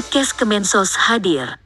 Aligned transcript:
Podcast 0.00 0.32
Kemensos 0.32 0.96
hadir. 0.96 1.60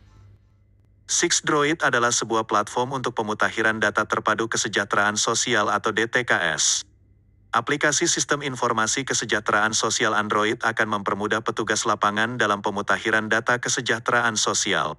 Six 1.06 1.46
Droid 1.46 1.78
adalah 1.86 2.10
sebuah 2.10 2.50
platform 2.50 2.98
untuk 2.98 3.14
pemutakhiran 3.14 3.78
data 3.78 4.02
terpadu 4.10 4.50
kesejahteraan 4.50 5.14
sosial 5.14 5.70
atau 5.70 5.94
DTKS. 5.94 6.82
Aplikasi 7.54 8.10
Sistem 8.10 8.42
Informasi 8.42 9.06
Kesejahteraan 9.06 9.70
Sosial 9.70 10.18
Android 10.18 10.58
akan 10.66 10.98
mempermudah 10.98 11.46
petugas 11.46 11.86
lapangan 11.86 12.34
dalam 12.34 12.58
pemutakhiran 12.58 13.30
data 13.30 13.62
kesejahteraan 13.62 14.34
sosial. 14.34 14.98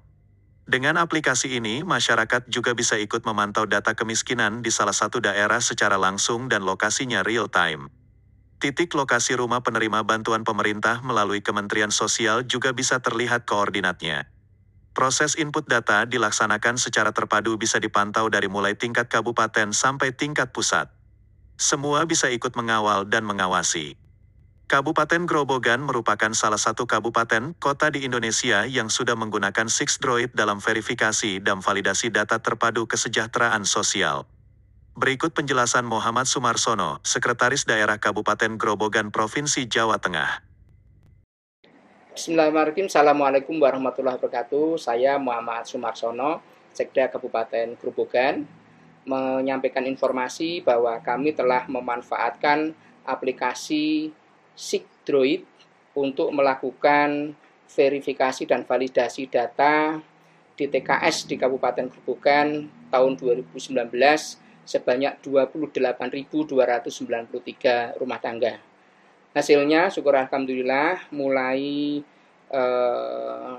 Dengan 0.64 0.96
aplikasi 0.96 1.60
ini, 1.60 1.84
masyarakat 1.84 2.48
juga 2.48 2.72
bisa 2.72 2.96
ikut 2.96 3.28
memantau 3.28 3.68
data 3.68 3.92
kemiskinan 4.00 4.64
di 4.64 4.72
salah 4.72 4.96
satu 4.96 5.20
daerah 5.20 5.60
secara 5.60 6.00
langsung 6.00 6.48
dan 6.48 6.64
lokasinya 6.64 7.20
real 7.20 7.52
time. 7.52 7.92
Titik 8.56 8.96
lokasi 8.96 9.36
rumah 9.36 9.60
penerima 9.60 10.08
bantuan 10.08 10.48
pemerintah 10.48 11.04
melalui 11.04 11.44
Kementerian 11.44 11.92
Sosial 11.92 12.48
juga 12.48 12.72
bisa 12.72 13.04
terlihat 13.04 13.44
koordinatnya. 13.44 14.32
Proses 14.96 15.36
input 15.36 15.68
data 15.68 16.08
dilaksanakan 16.08 16.80
secara 16.80 17.12
terpadu 17.12 17.60
bisa 17.60 17.84
dipantau 17.84 18.32
dari 18.32 18.48
mulai 18.48 18.80
tingkat 18.80 19.12
kabupaten 19.12 19.76
sampai 19.76 20.16
tingkat 20.16 20.56
pusat. 20.56 20.88
Semua 21.60 22.08
bisa 22.08 22.32
ikut 22.32 22.56
mengawal 22.56 23.04
dan 23.04 23.28
mengawasi. 23.28 24.00
Kabupaten 24.66 25.30
Grobogan 25.30 25.84
merupakan 25.84 26.34
salah 26.34 26.58
satu 26.58 26.90
kabupaten 26.90 27.54
kota 27.60 27.92
di 27.94 28.02
Indonesia 28.02 28.66
yang 28.66 28.90
sudah 28.90 29.14
menggunakan 29.14 29.70
Six 29.70 30.02
Droid 30.02 30.34
dalam 30.34 30.58
verifikasi 30.58 31.38
dan 31.44 31.62
validasi 31.62 32.10
data 32.10 32.42
terpadu 32.42 32.90
kesejahteraan 32.90 33.62
sosial. 33.62 34.26
Berikut 34.96 35.36
penjelasan 35.36 35.84
Muhammad 35.84 36.24
Sumarsono, 36.24 37.04
Sekretaris 37.04 37.68
Daerah 37.68 38.00
Kabupaten 38.00 38.56
Grobogan 38.56 39.12
Provinsi 39.12 39.68
Jawa 39.68 40.00
Tengah. 40.00 40.40
Bismillahirrahmanirrahim. 42.16 42.88
Assalamualaikum 42.88 43.60
warahmatullahi 43.60 44.16
wabarakatuh. 44.16 44.80
Saya 44.80 45.20
Muhammad 45.20 45.68
Sumarsono, 45.68 46.40
Sekda 46.72 47.12
Kabupaten 47.12 47.76
Grobogan, 47.76 48.48
menyampaikan 49.04 49.84
informasi 49.84 50.64
bahwa 50.64 50.96
kami 51.04 51.36
telah 51.36 51.68
memanfaatkan 51.68 52.72
aplikasi 53.04 54.16
Sigdroid 54.56 55.44
untuk 55.92 56.32
melakukan 56.32 57.36
verifikasi 57.68 58.48
dan 58.48 58.64
validasi 58.64 59.28
data 59.28 60.00
di 60.56 60.72
TKS 60.72 61.28
di 61.28 61.36
Kabupaten 61.36 61.92
Grobogan 61.92 62.72
tahun 62.88 63.20
2019 63.20 64.45
sebanyak 64.66 65.22
28.293 65.22 68.02
rumah 68.02 68.20
tangga. 68.20 68.58
Hasilnya 69.32 69.94
syukur 69.94 70.18
alhamdulillah 70.18 71.14
mulai 71.14 72.02
eh, 72.50 73.56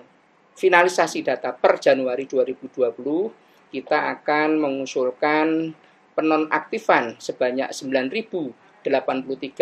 finalisasi 0.57 1.21
data 1.23 1.53
per 1.53 1.77
Januari 1.79 2.27
2020 2.27 3.71
kita 3.71 3.99
akan 4.19 4.57
mengusulkan 4.57 5.77
penonaktifan 6.17 7.21
sebanyak 7.21 7.69
9.083 7.71 8.89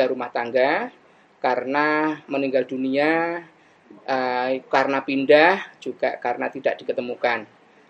rumah 0.07 0.31
tangga 0.31 0.95
karena 1.43 2.17
meninggal 2.25 2.65
dunia, 2.65 3.45
eh, 4.07 4.65
karena 4.65 5.05
pindah, 5.05 5.77
juga 5.77 6.17
karena 6.17 6.49
tidak 6.49 6.81
diketemukan. 6.81 7.45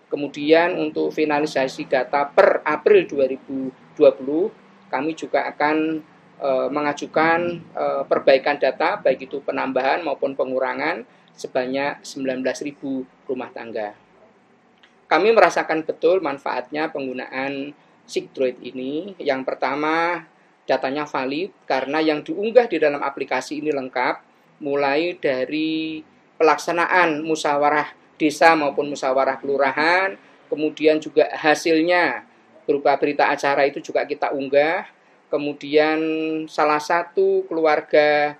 Kemudian 0.05 0.77
untuk 0.77 1.09
finalisasi 1.09 1.89
data 1.89 2.29
per 2.29 2.61
April 2.61 3.09
2020, 3.09 4.93
kami 4.93 5.11
juga 5.17 5.49
akan 5.49 5.99
e, 6.37 6.49
mengajukan 6.69 7.39
e, 7.73 7.85
perbaikan 8.05 8.61
data 8.61 9.01
baik 9.01 9.25
itu 9.25 9.41
penambahan 9.41 10.05
maupun 10.05 10.37
pengurangan 10.37 11.01
sebanyak 11.33 12.05
19.000 12.05 13.27
rumah 13.27 13.49
tangga. 13.49 13.97
Kami 15.05 15.33
merasakan 15.33 15.85
betul 15.85 16.21
manfaatnya 16.21 16.89
penggunaan 16.89 17.73
Sigdroid 18.05 18.61
ini. 18.61 19.17
Yang 19.17 19.41
pertama, 19.45 20.25
datanya 20.69 21.05
valid 21.05 21.53
karena 21.65 22.01
yang 22.01 22.21
diunggah 22.21 22.69
di 22.69 22.77
dalam 22.81 23.01
aplikasi 23.01 23.61
ini 23.61 23.73
lengkap, 23.73 24.21
mulai 24.61 25.17
dari 25.17 26.01
pelaksanaan 26.37 27.21
musyawarah 27.21 28.04
desa 28.15 28.55
maupun 28.55 28.91
musyawarah 28.91 29.39
kelurahan, 29.39 30.15
kemudian 30.47 31.01
juga 31.01 31.27
hasilnya 31.35 32.23
berupa 32.65 32.97
berita 32.97 33.29
acara 33.29 33.67
itu 33.69 33.79
juga 33.79 34.03
kita 34.07 34.33
unggah, 34.33 34.89
kemudian 35.29 35.99
salah 36.49 36.81
satu 36.81 37.45
keluarga 37.45 38.33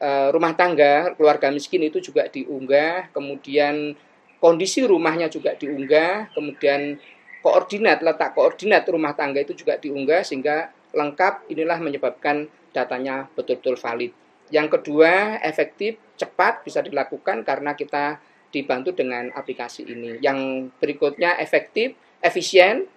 e, 0.00 0.10
rumah 0.34 0.54
tangga, 0.56 1.14
keluarga 1.14 1.52
miskin 1.52 1.86
itu 1.86 2.02
juga 2.02 2.26
diunggah, 2.26 3.12
kemudian 3.14 3.94
kondisi 4.42 4.82
rumahnya 4.82 5.30
juga 5.30 5.54
diunggah, 5.54 6.34
kemudian 6.34 6.98
koordinat, 7.42 8.02
letak 8.02 8.34
koordinat 8.34 8.82
rumah 8.90 9.14
tangga 9.14 9.42
itu 9.42 9.54
juga 9.54 9.78
diunggah 9.78 10.26
sehingga 10.26 10.74
lengkap 10.90 11.46
inilah 11.52 11.78
menyebabkan 11.78 12.50
datanya 12.74 13.30
betul-betul 13.36 13.78
valid. 13.78 14.12
Yang 14.48 14.80
kedua, 14.80 15.38
efektif, 15.44 16.00
cepat 16.16 16.64
bisa 16.64 16.80
dilakukan 16.80 17.44
karena 17.44 17.76
kita 17.76 18.18
dibantu 18.48 18.96
dengan 18.96 19.28
aplikasi 19.32 19.84
ini. 19.84 20.18
Yang 20.20 20.72
berikutnya 20.80 21.36
efektif, 21.36 21.94
efisien 22.24 22.88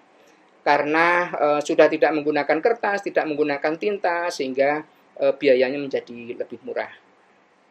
karena 0.61 1.31
e, 1.33 1.47
sudah 1.65 1.89
tidak 1.89 2.13
menggunakan 2.13 2.59
kertas, 2.61 3.01
tidak 3.01 3.25
menggunakan 3.25 3.73
tinta 3.75 4.29
sehingga 4.29 4.85
e, 5.17 5.25
biayanya 5.35 5.81
menjadi 5.81 6.37
lebih 6.37 6.61
murah. 6.63 6.91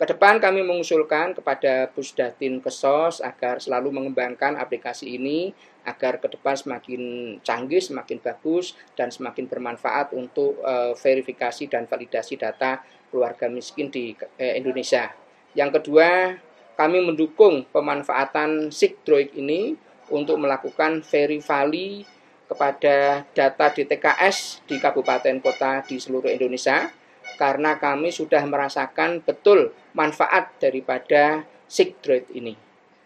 Ke 0.01 0.09
depan 0.17 0.41
kami 0.41 0.65
mengusulkan 0.65 1.37
kepada 1.37 1.93
Pusdatin 1.93 2.65
Kesos 2.65 3.21
agar 3.21 3.61
selalu 3.61 3.93
mengembangkan 3.93 4.57
aplikasi 4.57 5.21
ini 5.21 5.53
agar 5.85 6.17
ke 6.17 6.33
depan 6.33 6.57
semakin 6.57 7.03
canggih, 7.45 7.85
semakin 7.85 8.17
bagus, 8.17 8.73
dan 8.97 9.13
semakin 9.13 9.45
bermanfaat 9.45 10.17
untuk 10.17 10.57
e, 10.65 10.97
verifikasi 10.97 11.69
dan 11.69 11.85
validasi 11.85 12.41
data 12.41 12.81
keluarga 13.13 13.47
miskin 13.53 13.93
di 13.93 14.17
e, 14.41 14.57
Indonesia. 14.57 15.13
Yang 15.53 15.83
kedua, 15.83 16.39
kami 16.81 17.05
mendukung 17.05 17.69
pemanfaatan 17.69 18.73
Sigdroid 18.73 19.37
ini 19.37 19.77
untuk 20.09 20.41
melakukan 20.41 21.05
verifali 21.05 22.09
kepada 22.49 23.29
data 23.37 23.67
DTKS 23.69 24.65
di 24.65 24.81
kabupaten 24.81 25.45
kota 25.45 25.85
di 25.85 26.01
seluruh 26.01 26.33
Indonesia 26.33 26.89
karena 27.37 27.77
kami 27.77 28.09
sudah 28.09 28.41
merasakan 28.49 29.21
betul 29.21 29.77
manfaat 29.93 30.57
daripada 30.57 31.45
Sigdroid 31.69 32.33
ini. 32.33 32.57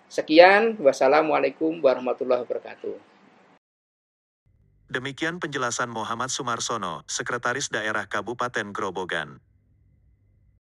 Sekian, 0.07 0.79
wassalamualaikum 0.79 1.83
warahmatullahi 1.83 2.47
wabarakatuh. 2.47 2.95
Demikian 4.87 5.43
penjelasan 5.43 5.91
Muhammad 5.91 6.31
Sumarsono, 6.31 7.03
Sekretaris 7.11 7.75
Daerah 7.75 8.07
Kabupaten 8.07 8.71
Grobogan. 8.71 9.43